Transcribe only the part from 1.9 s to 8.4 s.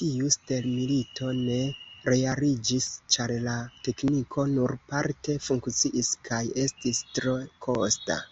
realiĝis, ĉar la tekniko nur parte funkciis kaj estis tro kosta.